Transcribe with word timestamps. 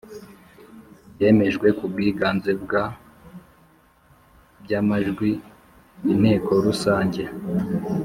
Byemejwe 1.13 1.67
ku 1.77 1.83
bwiganze 1.91 2.51
bwa 2.63 2.83
by 4.63 4.71
amajwi 4.81 5.29
Inteko 6.11 6.51
Rusange 6.65 7.23